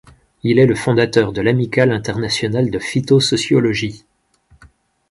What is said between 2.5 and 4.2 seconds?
de phytosociologie.